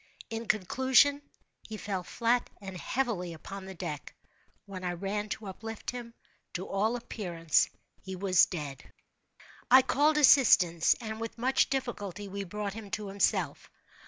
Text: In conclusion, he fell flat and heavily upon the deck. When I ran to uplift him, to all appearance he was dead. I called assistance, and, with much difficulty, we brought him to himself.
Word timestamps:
In 0.31 0.47
conclusion, 0.47 1.21
he 1.69 1.77
fell 1.77 2.01
flat 2.01 2.49
and 2.59 2.75
heavily 2.75 3.33
upon 3.33 3.65
the 3.65 3.75
deck. 3.75 4.15
When 4.65 4.83
I 4.83 4.93
ran 4.93 5.29
to 5.29 5.45
uplift 5.45 5.91
him, 5.91 6.15
to 6.53 6.67
all 6.67 6.95
appearance 6.95 7.69
he 8.01 8.15
was 8.15 8.47
dead. 8.47 8.91
I 9.69 9.83
called 9.83 10.17
assistance, 10.17 10.95
and, 10.99 11.21
with 11.21 11.37
much 11.37 11.69
difficulty, 11.69 12.27
we 12.27 12.43
brought 12.45 12.73
him 12.73 12.89
to 12.89 13.09
himself. 13.09 13.69